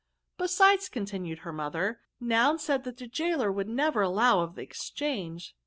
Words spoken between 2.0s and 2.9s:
Noun said